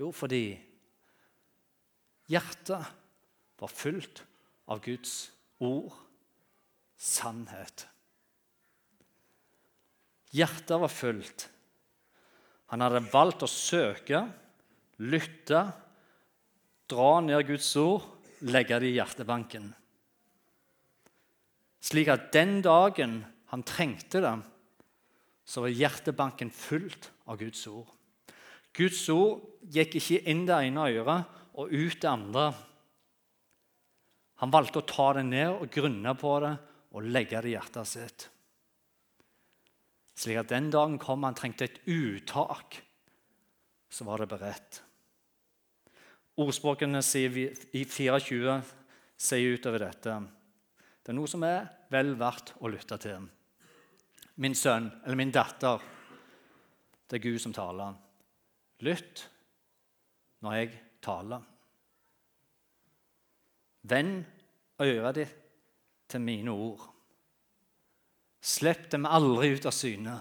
[0.00, 0.56] Jo, fordi
[2.28, 2.92] hjertet
[3.60, 4.24] var fullt
[4.68, 5.14] av Guds
[5.62, 5.92] ord,
[6.98, 7.86] sannhet.
[10.34, 11.48] Hjertet var fullt.
[12.72, 14.24] Han hadde valgt å søke
[15.02, 15.60] lytte,
[16.90, 18.04] dra ned Guds ord,
[18.44, 19.70] legge det i hjertebanken.
[21.84, 23.22] Slik at den dagen
[23.52, 24.34] han trengte det,
[25.44, 27.88] så var hjertebanken fullt av Guds ord.
[28.74, 32.46] Guds ord gikk ikke inn det ene øret og ut det andre.
[34.42, 36.54] Han valgte å ta det ned og grunne på det
[36.94, 38.26] og legge det i hjertet sitt.
[40.14, 42.78] Slik at den dagen kom han trengte et uttak,
[43.90, 44.80] så var det beredt.
[46.38, 48.58] Ordspråkene i 24
[49.14, 50.18] sier utover dette.
[51.02, 53.26] Det er noe som er vel verdt å lytte til.
[54.42, 55.82] Min sønn eller min datter,
[57.08, 57.94] det er Gud som taler.
[58.82, 59.26] Lytt
[60.42, 60.72] når jeg
[61.04, 61.44] taler.
[63.84, 64.24] Vend
[64.82, 65.36] øret ditt
[66.10, 66.82] til mine ord.
[68.44, 70.16] Slipp dem aldri ut av syne.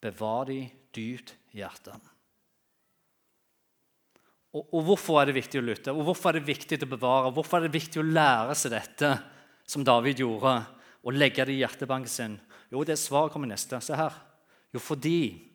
[0.00, 0.62] Bevar de
[0.96, 2.08] dypt i hjertet.
[4.50, 7.30] Og, og, Hvorfor er det viktig å lytte, og hvorfor er det viktig å bevare?
[7.34, 9.12] Hvorfor er det viktig å lære seg dette,
[9.70, 10.56] som David gjorde,
[11.02, 12.40] og legge det i hjertebanken sin?
[12.72, 13.80] Jo, det svaret kommer neste.
[13.80, 14.14] Se her.
[14.74, 15.50] Jo, fordi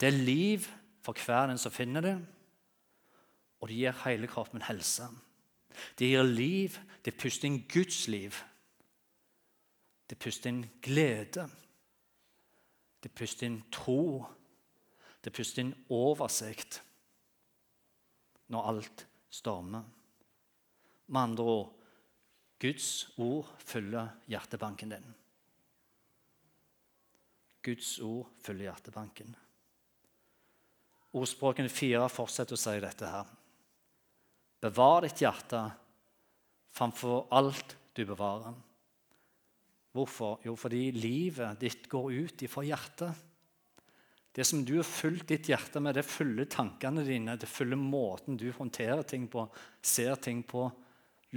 [0.00, 0.66] det er liv
[1.04, 2.14] for hver den som finner det,
[3.60, 5.06] og det gir hele kroppen helse.
[5.98, 8.36] Det gir liv, det puster inn Guds liv.
[10.10, 11.46] Det puster inn glede.
[13.02, 14.24] Det puster inn tro.
[15.24, 16.82] Det puster inn oversikt
[18.52, 19.86] når alt stormer.
[21.06, 21.72] Med andre ord
[22.64, 25.08] Guds ord fyller hjertebanken din.
[27.64, 29.34] Guds ord fyller hjertebanken.
[31.14, 33.28] Ordspråkene fire fortsetter å si dette her.
[34.64, 35.60] Bevar ditt hjerte
[36.74, 38.56] framfor alt du bevarer.
[39.94, 40.40] Hvorfor?
[40.42, 43.20] Jo, fordi livet ditt går ut ifra hjertet.
[44.34, 48.40] Det som du har fulgt ditt hjerte med, det følger tankene dine, det følger måten
[48.40, 49.44] du håndterer ting på,
[49.78, 50.64] ser ting på,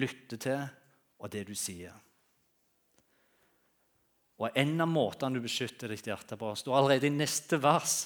[0.01, 0.63] lytter til,
[1.17, 1.95] og det du sier.
[4.37, 8.03] Og en av måtene du beskytter ditt hjerte på, står allerede i neste vers.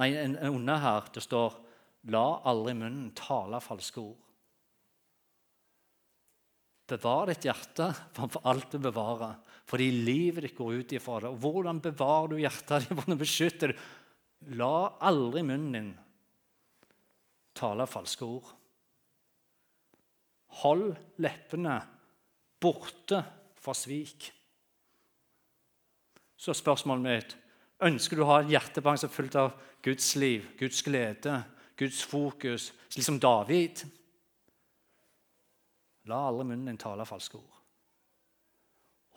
[0.00, 0.10] Nei,
[0.50, 1.08] under her.
[1.14, 1.56] Det står
[2.12, 4.20] La aldri munnen tale falske ord.
[6.84, 11.30] Bevar ditt hjerte framfor alt du bevarer, fordi livet ditt går ut ifra det.
[11.32, 12.92] Og Hvordan bevarer du hjertet ditt?
[12.98, 13.86] Hvordan beskytter du?
[14.60, 15.94] La aldri munnen din
[17.56, 18.50] tale falske ord.
[20.60, 20.90] Hold
[21.24, 21.78] leppene
[22.64, 23.20] borte
[23.60, 24.30] fra svik.
[26.36, 27.36] Så spørsmålet mitt
[27.84, 29.52] ønsker du å ha et hjertebank som er fullt av
[29.84, 31.38] Guds liv, Guds glede,
[31.76, 33.82] Guds fokus, slik som David.
[36.08, 37.50] La aldri munnen din tale falske ord.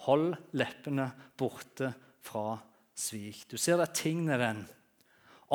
[0.08, 1.92] Hold leppene borte
[2.24, 2.58] fra
[2.98, 3.46] svik.
[3.50, 4.66] Du ser det tingene den.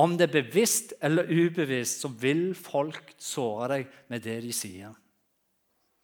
[0.01, 4.95] Om det er bevisst eller ubevisst, så vil folk såre deg med det de sier.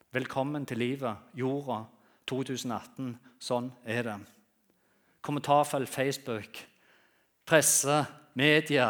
[0.08, 1.82] Velkommen til livet, jorda,
[2.30, 3.10] 2018.
[3.44, 4.14] Sånn er det.
[5.20, 6.62] Kommentarfelt Facebook,
[7.44, 7.98] presse,
[8.40, 8.86] media,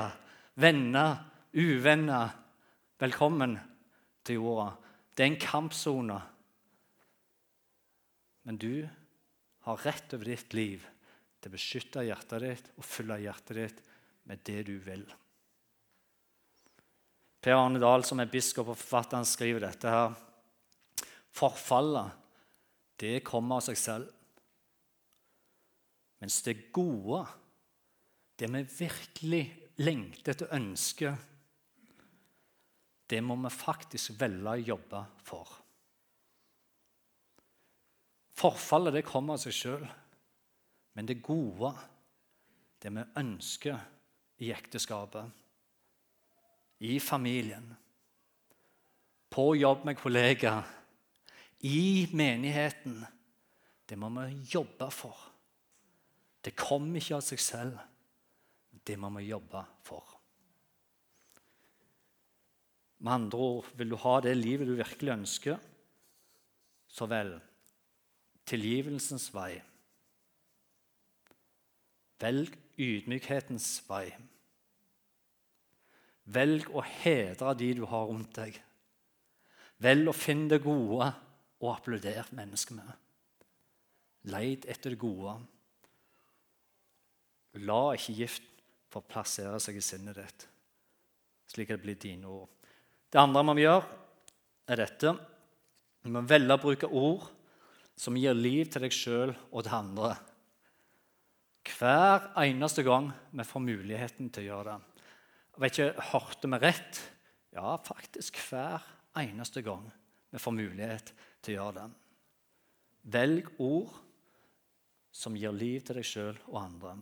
[0.63, 1.17] venner,
[1.59, 2.37] uvenner.
[3.03, 3.57] Velkommen
[4.23, 4.69] til jorda.
[5.11, 6.21] Det er en kampsone.
[8.47, 8.87] Men du
[9.67, 10.87] har rett over ditt liv
[11.43, 13.83] til å beskytte hjertet ditt og fylle hjertet ditt
[14.31, 15.03] med det du vil.
[17.43, 20.15] Per Arne Dahl, som er biskop og forfatter, skriver dette her.
[21.37, 22.15] Forfallet,
[22.99, 24.15] det kommer av seg selv.
[26.19, 27.23] Mens det gode,
[28.39, 29.43] det vi virkelig
[29.79, 31.19] lengter etter og ønsker,
[33.09, 35.53] det må vi faktisk velge å jobbe for.
[38.39, 39.87] Forfallet det kommer av seg sjøl,
[40.95, 41.73] men det gode,
[42.83, 43.79] det vi ønsker
[44.43, 45.31] i ekteskapet,
[46.87, 47.73] i familien,
[49.31, 50.78] på jobb med kollegaer,
[51.67, 53.01] i menigheten,
[53.89, 55.17] det må vi jobbe for.
[56.45, 57.81] Det kommer ikke av seg selv.
[58.87, 60.15] Det må vi jobbe for.
[62.99, 65.59] Med andre ord, vil du ha det livet du virkelig ønsker,
[66.89, 67.35] så vel
[68.49, 69.53] tilgivelsens vei.
[72.19, 74.09] Velg ydmykhetens vei.
[76.29, 78.57] Velg å hedre de du har rundt deg.
[79.85, 81.13] Velg å finne det gode
[81.59, 82.91] og applaudere mennesket med.
[84.31, 85.35] Leid etter det gode.
[87.65, 88.47] La ikke gift
[88.93, 90.47] få plassere seg i sinnet ditt,
[91.51, 92.49] slik det blir dine ord.
[93.09, 93.99] Det andre vi må gjøre,
[94.69, 95.13] er dette.
[96.05, 97.29] Vi må velge å bruke ord
[97.99, 100.13] som gir liv til deg sjøl og til andre.
[101.69, 105.05] Hver eneste gang vi får muligheten til å gjøre det.
[105.53, 107.01] Jeg vet ikke, Hørte vi rett?
[107.57, 108.85] Ja, faktisk hver
[109.19, 109.89] eneste gang
[110.31, 111.89] vi får mulighet til å gjøre det.
[113.15, 113.95] Velg ord
[115.13, 116.97] som gir liv til deg sjøl og andre.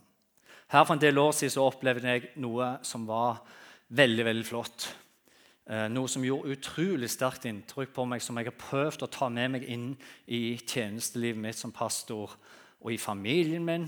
[0.71, 3.41] Her For en del år siden så opplevde jeg noe som var
[3.95, 4.87] veldig veldig flott.
[5.67, 9.29] Eh, noe som gjorde utrolig sterkt inntrykk på meg, som jeg har prøvd å ta
[9.31, 9.89] med meg inn
[10.27, 12.35] i tjenestelivet mitt som pastor
[12.79, 13.87] og i familien min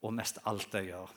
[0.00, 1.10] og mest alt jeg gjør.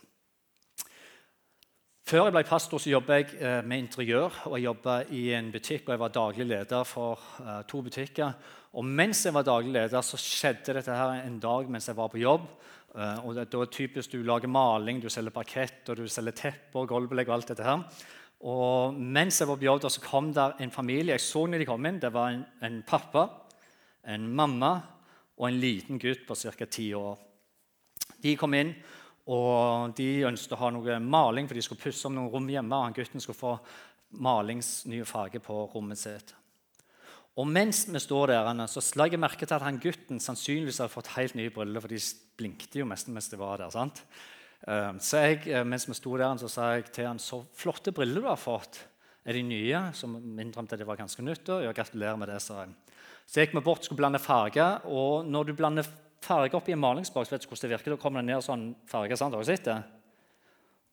[2.04, 4.42] Før jeg ble pastor, så jobbet jeg eh, med interiør.
[4.50, 8.34] og Jeg jobbet i en butikk, og jeg var daglig leder for uh, to butikker.
[8.74, 12.10] Og Mens jeg var daglig leder, så skjedde dette her en dag mens jeg var
[12.10, 12.48] på jobb.
[12.94, 16.90] Uh, og det, var typisk Du lager maling, du selger parkett, og du selger tepper,
[16.90, 17.86] gulvbelegg og alt dette her.
[18.50, 21.14] Og mens jeg var på jobb, så kom der en familie.
[21.14, 22.02] Jeg så når de kom inn.
[22.02, 23.28] Det var en, en pappa,
[24.10, 24.74] en mamma
[25.38, 26.66] og en liten gutt på ca.
[26.66, 27.18] ti år.
[28.24, 28.74] De kom inn,
[29.32, 32.76] og de ønsket å ha noe maling, for de skulle pusse om noen rom hjemme.
[32.76, 33.58] og Gutten skulle få
[34.24, 36.36] malingsnye farge på rommet sitt.
[37.34, 40.94] Og mens vi står der, så la jeg merke til at han gutten sannsynligvis hadde
[40.94, 41.98] fått helt nye briller, for de
[42.38, 43.72] blinkte jo mest mens de var der.
[43.74, 44.04] sant?
[44.68, 47.92] Ehm, så jeg, eh, mens vi sto der, så sa jeg til han så flotte
[47.92, 48.80] briller du har fått.
[49.26, 49.94] Er de nye?
[49.94, 51.50] Som innrømte at det var ganske nytt.
[51.50, 52.76] Og ja, gratulerer med det, sa jeg.
[53.26, 54.86] Så jeg gikk vi bort skulle blande farger.
[54.86, 55.88] Og når du blander
[56.22, 57.96] farger oppi en malingsboks, vet du hvordan det virker?
[57.96, 59.18] Da kommer det ned sånn farge.
[59.18, 59.34] sant?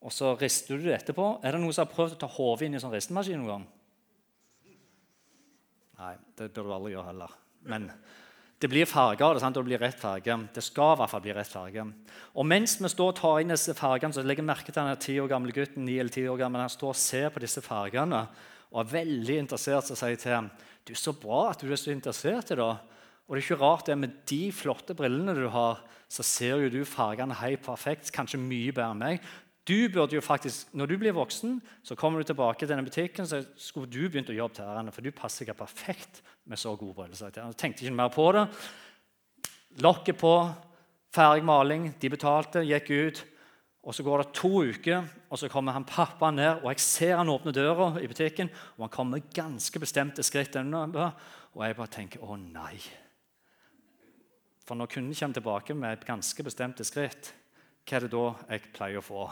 [0.01, 1.43] Og så rister du det etterpå.
[1.43, 3.51] Er det noen som har prøvd å ta hodet inn i en sånn ristemaskin noen
[3.51, 3.67] gang?
[6.01, 7.33] Nei, det bør du aldri gjøre heller.
[7.69, 7.87] Men
[8.61, 9.57] det blir farger det, sant?
[9.57, 10.37] det blir rett farge.
[10.53, 11.85] Det skal i hvert fall bli rett farge.
[12.37, 14.97] Og mens vi står og tar inn disse fargene, så legger jeg merke til denne
[14.97, 17.61] 10 år gamle gutten 9 eller 10 år gammel, han står og ser på disse
[17.65, 18.23] fargene
[18.71, 19.89] og er veldig interessert.
[19.89, 20.51] Så sier jeg til ham
[20.87, 22.65] du er så bra at du er så interessert i det.
[22.65, 26.71] Og det er ikke rart det med de flotte brillene du har, så ser jo
[26.73, 29.27] du fargene helt perfekt, kanskje mye bedre enn meg.
[29.67, 33.27] Du burde jo faktisk, Når du blir voksen, så kommer du tilbake til denne butikken,
[33.27, 36.75] så skulle du begynt å jobbe til ærende, for du passer ikke perfekt med så
[36.75, 37.31] gode briller.
[37.35, 38.47] Jeg tenkte ikke mer på det.
[39.81, 40.35] Lokket på,
[41.11, 43.25] Ferdig maling, de betalte, gikk ut.
[43.83, 47.15] Og Så går det to uker, og så kommer han pappa ned, og jeg ser
[47.17, 50.55] han åpne døra i butikken, og han kommer ganske bestemte skritt.
[50.55, 52.77] Og jeg bare tenker å nei.
[54.67, 57.33] For når kunden kommer tilbake med ganske bestemte skritt,
[57.89, 59.25] hva er det da jeg pleier å få?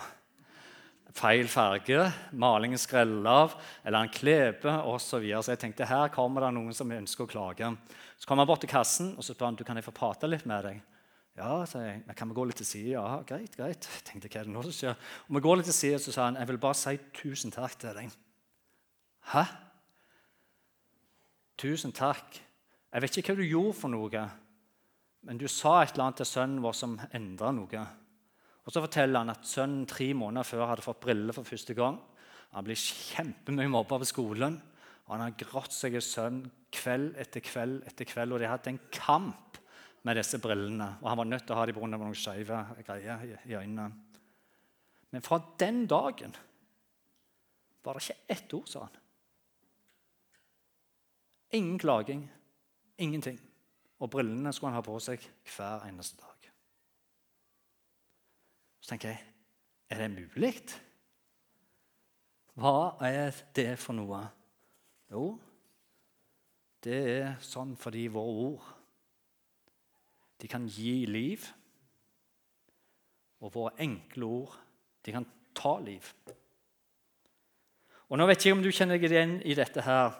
[1.16, 2.04] Feil farge,
[2.38, 5.08] malingen skreller av, eller han kleber osv.
[5.08, 5.42] Så, videre.
[5.44, 7.72] så jeg tenkte her kommer det noen som ønsker å klage.
[8.20, 10.30] Så kommer han bort til kassen og så spør han, du kan jeg få prate
[10.30, 10.82] litt med deg.
[11.40, 12.02] Ja, sa jeg.
[12.06, 12.92] Men kan vi gå litt til side?
[12.98, 13.88] Ja, greit, greit.
[13.88, 14.98] Jeg tenkte, hva er det nå som skjer?
[15.30, 17.78] Og vi går litt til side, så sa han, jeg vil bare si tusen takk
[17.80, 18.18] til deg.
[19.32, 19.46] Hæ?
[21.60, 22.42] Tusen takk.
[22.90, 24.26] Jeg vet ikke hva du gjorde for noe,
[25.28, 27.86] men du sa et eller annet til sønnen vår som endra noe.
[28.66, 31.98] Og Så forteller han at sønnen tre måneder før hadde fått briller for første gang.
[32.54, 34.58] Han blir kjempemye mobba på skolen,
[35.06, 36.44] og han har grått seg i søvn
[36.74, 38.34] kveld etter kveld etter kveld.
[38.34, 39.58] Og de har hatt en kamp
[40.06, 40.92] med disse brillene.
[41.02, 41.90] Og han var nødt til å ha dem pga.
[41.96, 43.90] noen skeive greier i øynene.
[45.12, 46.36] Men fra den dagen
[47.84, 48.98] var det ikke ett ord, sa han.
[51.58, 52.30] Ingen klaging.
[52.98, 53.40] Ingenting.
[54.00, 55.24] Og brillene skulle han ha på seg
[55.56, 56.39] hver eneste dag.
[58.90, 59.26] Så tenker jeg
[59.94, 60.56] er det mulig?
[62.58, 64.24] Hva er det for noe?
[65.14, 65.28] Jo,
[66.82, 68.72] det er sånn fordi våre ord
[70.42, 71.46] de kan gi liv.
[73.46, 74.58] Og våre enkle ord,
[75.06, 76.10] de kan ta liv.
[78.10, 80.18] Og Nå vet jeg om du kjenner deg igjen i dette her,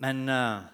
[0.00, 0.64] men uh,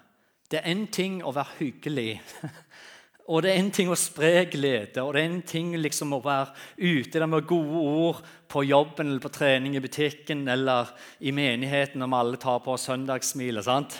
[0.47, 2.21] det er én ting å være hyggelig.
[3.31, 6.19] Og det er en ting å spre glede, og det er en ting liksom å
[6.23, 8.19] være ute der med gode ord
[8.51, 10.91] på jobben eller på trening i butikken eller
[11.23, 13.63] i menigheten om alle tar på søndagssmilet.
[13.63, 13.95] sant?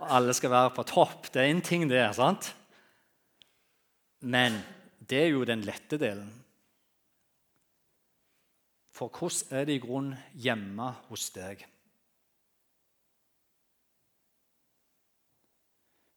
[0.00, 1.28] Og alle skal være på topp.
[1.34, 2.00] Det er en ting, det.
[2.16, 2.54] sant?
[4.24, 4.56] Men
[4.96, 6.30] det er jo den lette delen.
[8.96, 11.60] For hvordan er det i grunnen hjemme hos deg?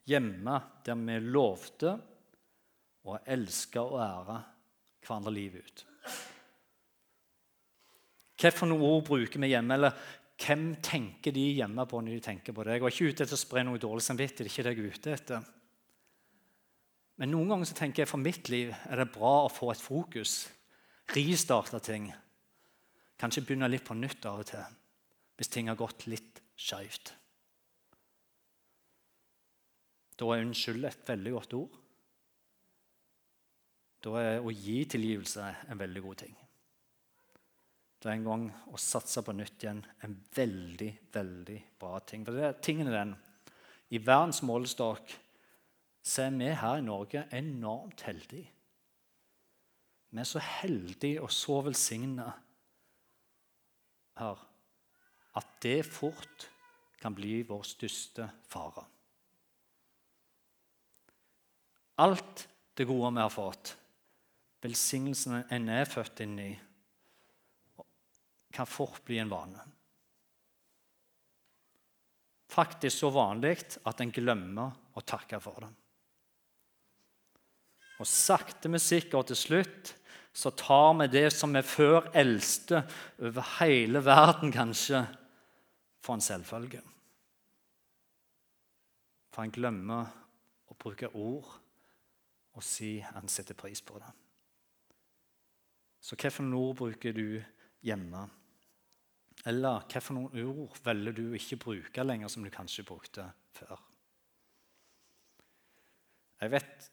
[0.07, 1.93] Hjemme der vi lovte
[3.03, 4.37] å elske og ære
[5.03, 5.85] hverandre livet ut.
[8.39, 9.75] Hvilke ord bruker vi hjemme?
[9.77, 9.97] Eller
[10.43, 12.79] hvem tenker de hjemme på når de tenker på deg?
[12.79, 14.37] Jeg er ikke ute etter å spre noe dårlig samvittighet.
[14.37, 15.51] det er ikke det jeg er ute etter.
[17.21, 19.83] Men noen ganger så tenker jeg for mitt liv er det bra å få et
[19.83, 20.47] fokus.
[21.13, 22.09] Ristarte ting.
[23.19, 24.79] Kanskje begynne litt på nytt av og til
[25.33, 27.13] hvis ting har gått litt skeivt.
[30.13, 31.79] Da er unnskyld et veldig godt ord.
[34.03, 36.33] Da er å gi tilgivelse en veldig god ting.
[38.03, 42.25] Da er en gang å satse på nytt igjen en veldig, veldig bra ting.
[42.27, 43.13] For det er tingen den.
[43.95, 45.13] I verdens målestokk
[46.03, 48.49] så er vi her i Norge enormt heldige.
[50.13, 52.27] Vi er så heldige og så velsigna
[54.19, 54.41] her
[55.39, 56.49] at det fort
[57.01, 58.83] kan bli vår største fare.
[62.03, 62.45] Alt
[62.77, 63.73] det gode vi har fått,
[64.63, 66.51] velsignelsene en er født inn i,
[68.53, 69.63] kan fort bli en vane.
[72.53, 73.55] Faktisk så vanlig
[73.89, 75.73] at en glemmer å takke for den.
[78.01, 79.93] Og sakte, men sikkert til slutt
[80.33, 82.81] så tar vi det som vi før eldste
[83.21, 85.03] over hele verden, kanskje,
[86.03, 86.81] for en selvfølge.
[89.33, 90.09] For en glemmer
[90.69, 91.53] å bruke ord
[92.53, 94.09] og si han setter pris på det.
[96.03, 97.27] Så hvilke ord bruker du
[97.83, 98.25] hjemme?
[99.47, 103.79] Eller hvilke ord velger du ikke bruke lenger, som du kanskje brukte før?
[106.41, 106.89] Jeg vet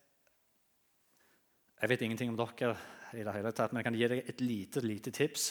[1.81, 2.75] jeg vet ingenting om dere,
[3.17, 5.47] i det hele tatt, men jeg kan gi deg et lite lite tips.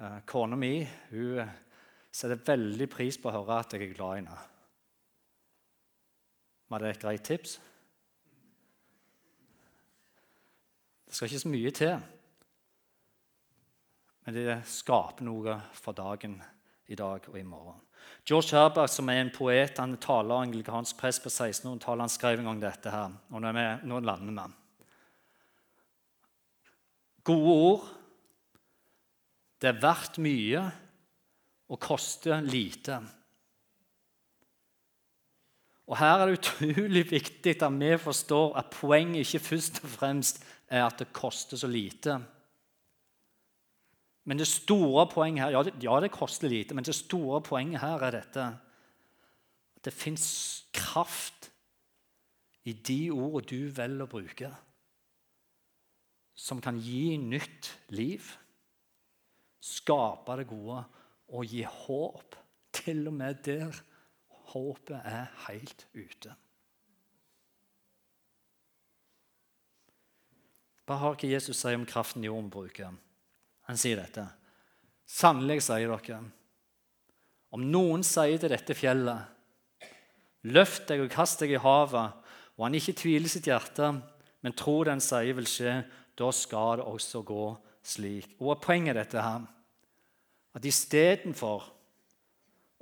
[0.00, 1.50] Uh, Kona mi hun
[2.10, 4.38] setter veldig pris på å høre at jeg er glad i henne.
[6.72, 7.54] Var det et greit tips?
[11.06, 11.94] Det skal ikke så mye til.
[14.24, 16.36] Men det skaper noe for dagen
[16.86, 17.80] i dag og i morgen.
[18.26, 22.04] George Herberg, som er en poet, han taler anglikansk press på 1600-tallet.
[22.04, 23.16] Han skrev en gang dette her.
[23.32, 24.44] og Nå, vi, nå lander vi.
[27.26, 27.88] Gode ord.
[29.62, 30.62] Det er verdt mye
[31.70, 33.00] og koster lite.
[35.90, 40.44] Og Her er det utrolig viktig at vi forstår at poenget ikke først og fremst
[40.70, 42.20] er at det koster så lite.
[44.24, 47.80] Men det store poenget her Ja, det, ja, det koster lite, men det store poenget
[47.80, 48.44] her er dette
[49.82, 51.50] at det fins kraft
[52.64, 54.50] i de ordene du velger å bruke,
[56.38, 58.28] som kan gi nytt liv,
[59.62, 60.84] skape det gode
[61.34, 62.38] og gi håp,
[62.72, 63.74] til og med der
[64.52, 66.32] håpet er helt ute.
[70.86, 72.94] Hva har ikke Jesus sier om kraften jorden bruker?
[73.68, 74.24] Han sier dette.
[75.06, 76.22] Sannelig sier dere,
[77.52, 79.28] om noen sier til dette fjellet
[80.50, 82.16] Løft deg og kast deg i havet,
[82.58, 83.92] og han ikke tviler sitt hjerte,
[84.42, 85.76] men tror den sier vil skje,
[86.18, 87.44] da skal det også gå
[87.86, 88.34] slik.
[88.42, 89.44] Og Poenget er dette her,
[90.52, 91.68] at istedenfor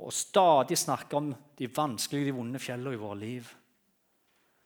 [0.01, 1.29] å stadig snakke om
[1.59, 3.51] de vanskelige, de vonde fjellene i våre liv,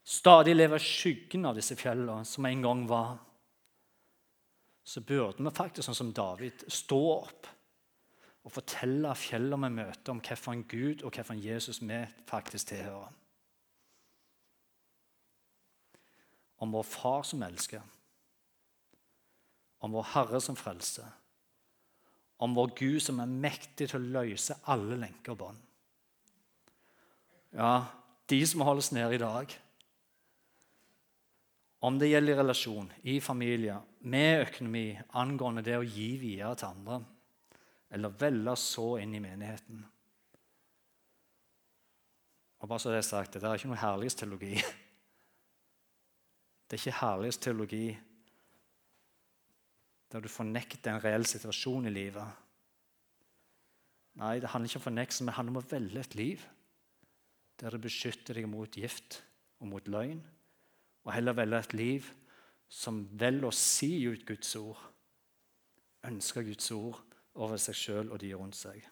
[0.06, 3.16] stadig leve skyggen av disse fjellene som en gang var,
[4.84, 7.48] så burde vi faktisk, sånn som David, stå opp
[8.44, 13.12] og fortelle fjellene vi møter, om hvilken Gud og hvilken Jesus vi faktisk tilhører.
[16.60, 17.82] Om vår Far som elsker,
[19.84, 21.08] om vår Herre som frelser,
[22.44, 25.60] om vår Gud som er mektig til å løse alle lenker og bånd.
[27.54, 27.86] Ja,
[28.28, 29.52] de som holdes nede i dag,
[31.84, 33.76] om det gjelder i relasjon, i familie,
[34.08, 34.86] med økonomi,
[35.20, 37.02] angående det å gi videre til andre
[37.94, 39.84] eller velge så inn i menigheten.
[42.58, 44.54] Og bare så Det er sagt, det er ikke noe herlighetsteologi.
[46.64, 47.86] Det er ikke herlighetsteologi
[50.10, 52.40] der du fornekter en reell situasjon i livet.
[54.22, 56.44] Nei, det handler ikke om fornektelse, men det handler om å velge et liv
[57.60, 59.20] der du beskytter deg mot gift
[59.60, 60.22] og mot løgn,
[61.04, 62.08] og heller velge et liv
[62.68, 64.80] som velger å si ut Guds ord,
[66.08, 67.00] ønsker Guds ord
[67.34, 68.82] over seg sjøl og de rundt seg.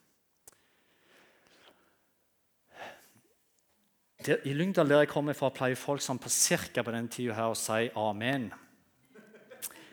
[4.22, 7.50] I Lyngdal, der jeg kommer fra, pleier folk som på cirka på den tida her
[7.50, 8.52] å si amen.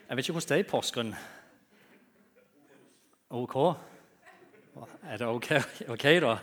[0.06, 1.16] Jeg vet ikke hvordan det er i Porsgrunn.
[3.40, 3.56] OK?
[5.10, 5.50] Er det OK,
[5.90, 6.36] okay da?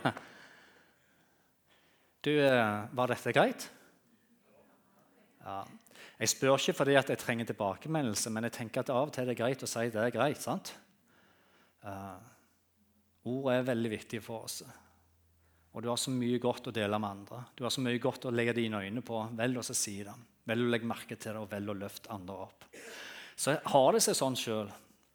[2.23, 3.69] Du, eh, var dette greit?
[5.47, 5.61] Ja.
[6.17, 9.31] Jeg spør ikke fordi jeg trenger tilbakemeldelse, men jeg tenker at av og til er
[9.31, 10.41] det greit å si det er greit.
[10.43, 10.73] sant?
[11.85, 12.17] Uh,
[13.29, 14.59] ordet er veldig viktig for oss.
[15.77, 17.43] Og du har så mye godt å dele med andre.
[17.55, 19.21] Du har så mye godt å legge dine øyne på.
[19.37, 20.15] Velg å si det.
[20.49, 22.67] Velg å legge merke til det, og velg å løfte andre opp.
[23.37, 24.71] Så har det seg sånn sjøl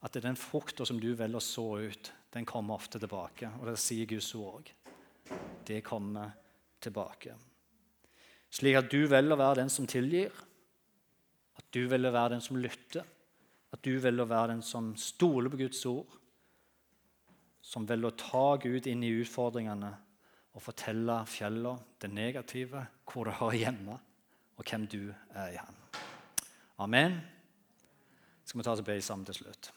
[0.07, 3.51] at den frukta som du velger å så ut, den kommer ofte tilbake.
[3.61, 4.71] Og det sier Guds ord òg.
[5.67, 6.31] Det kommer
[6.83, 7.35] tilbake.
[8.53, 10.33] Slik at du velger å være den som tilgir,
[11.57, 13.07] at du velger å være den som lytter,
[13.73, 16.19] at du velger å være den som stoler på Guds ord,
[17.65, 19.93] som velger å ta Gud inn i utfordringene
[20.53, 23.97] og fortelle fjellene det negative, hvor det hører hjemme,
[24.61, 25.79] og hvem du er i Han.
[26.85, 27.17] Amen.
[28.45, 29.71] Skal vi ta oss og be sammen til slutt?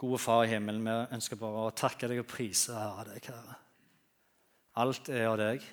[0.00, 3.56] Gode Far i himmelen, vi ønsker bare å takke deg og prise av deg, Herre.
[4.80, 5.64] Alt er av deg,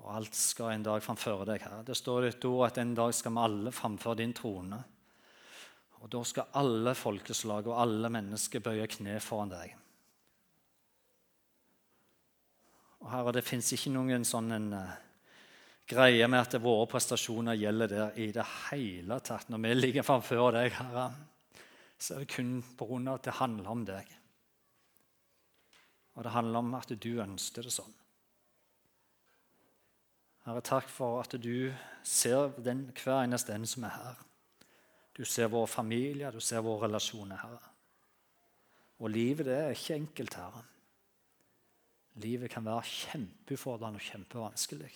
[0.00, 1.84] og alt skal en dag framføre deg, Herre.
[1.86, 4.78] Det står i ditt ord at en dag skal vi alle framføre din trone.
[6.00, 9.76] Og da skal alle folkeslag og alle mennesker bøye kne foran deg.
[13.00, 14.96] Og Herre, det fins ikke noen sånn en, uh,
[15.90, 19.48] greie med at våre prestasjoner gjelder der i det hele tatt.
[19.52, 21.10] Når vi ligger framfor deg, Herre,
[22.00, 23.14] så er det kun pga.
[23.14, 24.16] at det handler om deg.
[26.20, 27.94] Og det handler om at du ønsker det sånn.
[30.44, 31.70] Herre, takk for at du
[32.04, 34.18] ser den, hver eneste en som er her.
[35.16, 37.70] Du ser vår familie, du ser våre relasjoner, Herre.
[39.00, 40.60] Og livet det er ikke enkelt, Herre.
[42.20, 44.90] Livet kan være kjempeutfordrende og kjempevanskelig.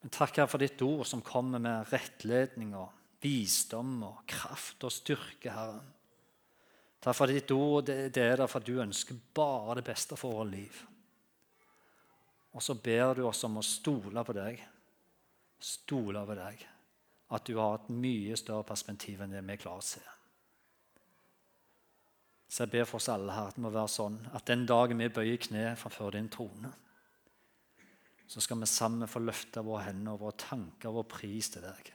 [0.00, 2.88] Men takk Herre for ditt ord som kommer med rettledning og
[3.20, 5.84] visdom og kraft og styrke, Herre.
[7.04, 10.78] Takk for ditt ord det, er derfor du ønsker bare det beste for vårt liv.
[12.56, 14.62] Og så ber du oss om å stole på deg.
[15.60, 16.62] Stole på deg
[17.34, 20.02] at du har et mye større perspektiv enn det vi klarer å se.
[22.48, 25.00] Så jeg ber for oss alle her at det må være sånn at den dagen
[25.02, 26.70] vi bøyer kne framfor din trone,
[28.30, 31.66] så skal vi sammen få løfte våre hender og våre tanker og vår pris til
[31.66, 31.90] deg.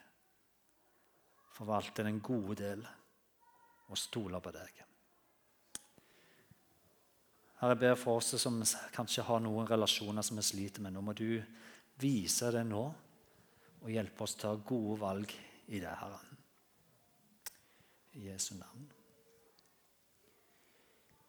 [1.55, 2.85] Forvalte den gode del
[3.89, 4.83] og stole på deg.
[7.59, 8.61] Herre, jeg ber for oss som
[8.95, 10.95] kanskje har noen relasjoner som vi sliter med.
[10.95, 11.41] Nå må du
[11.99, 12.85] vise det nå
[13.79, 15.33] og hjelpe oss til å ta gode valg
[15.67, 16.21] i det, Herre.
[18.15, 18.87] I Jesu navn.